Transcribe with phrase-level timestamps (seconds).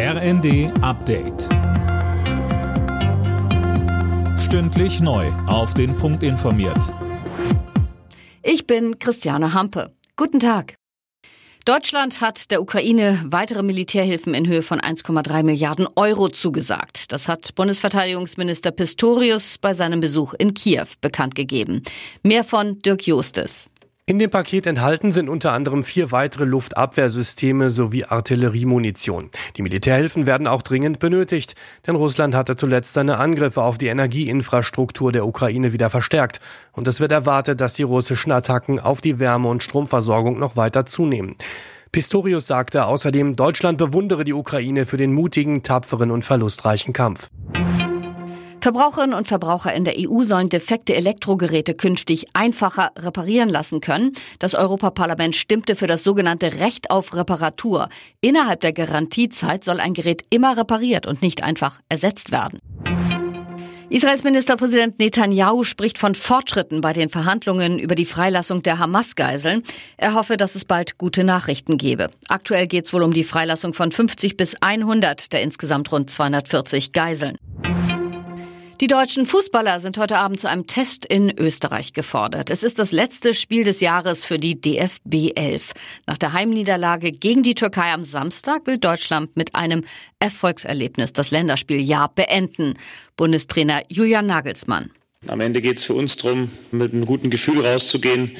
[0.00, 1.48] RND Update.
[4.38, 5.26] Stündlich neu.
[5.48, 6.94] Auf den Punkt informiert.
[8.44, 9.92] Ich bin Christiane Hampe.
[10.16, 10.76] Guten Tag.
[11.64, 17.10] Deutschland hat der Ukraine weitere Militärhilfen in Höhe von 1,3 Milliarden Euro zugesagt.
[17.10, 21.82] Das hat Bundesverteidigungsminister Pistorius bei seinem Besuch in Kiew bekannt gegeben.
[22.22, 23.68] Mehr von Dirk Justes.
[24.08, 29.28] In dem Paket enthalten sind unter anderem vier weitere Luftabwehrsysteme sowie Artilleriemunition.
[29.58, 31.54] Die Militärhilfen werden auch dringend benötigt,
[31.86, 36.40] denn Russland hatte zuletzt seine Angriffe auf die Energieinfrastruktur der Ukraine wieder verstärkt.
[36.72, 40.86] Und es wird erwartet, dass die russischen Attacken auf die Wärme- und Stromversorgung noch weiter
[40.86, 41.36] zunehmen.
[41.92, 47.28] Pistorius sagte außerdem, Deutschland bewundere die Ukraine für den mutigen, tapferen und verlustreichen Kampf.
[48.68, 54.12] Verbraucherinnen und Verbraucher in der EU sollen defekte Elektrogeräte künftig einfacher reparieren lassen können.
[54.40, 57.88] Das Europaparlament stimmte für das sogenannte Recht auf Reparatur.
[58.20, 62.58] Innerhalb der Garantiezeit soll ein Gerät immer repariert und nicht einfach ersetzt werden.
[63.88, 69.62] Israels Ministerpräsident Netanyahu spricht von Fortschritten bei den Verhandlungen über die Freilassung der Hamas-Geiseln.
[69.96, 72.08] Er hoffe, dass es bald gute Nachrichten gebe.
[72.28, 76.92] Aktuell geht es wohl um die Freilassung von 50 bis 100 der insgesamt rund 240
[76.92, 77.38] Geiseln.
[78.80, 82.48] Die deutschen Fußballer sind heute Abend zu einem Test in Österreich gefordert.
[82.48, 85.72] Es ist das letzte Spiel des Jahres für die DFB 11.
[86.06, 89.82] Nach der Heimniederlage gegen die Türkei am Samstag will Deutschland mit einem
[90.20, 92.74] Erfolgserlebnis das Länderspieljahr beenden.
[93.16, 94.92] Bundestrainer Julian Nagelsmann.
[95.26, 98.36] Am Ende geht es für uns darum, mit einem guten Gefühl rauszugehen,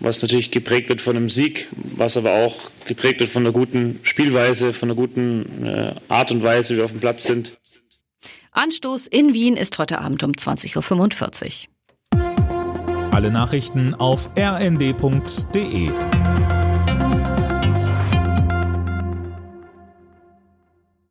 [0.00, 4.00] was natürlich geprägt wird von einem Sieg, was aber auch geprägt wird von einer guten
[4.02, 7.52] Spielweise, von einer guten äh, Art und Weise, wie wir auf dem Platz sind.
[8.56, 13.12] Anstoß in Wien ist heute Abend um 20.45 Uhr.
[13.12, 15.90] Alle Nachrichten auf rnd.de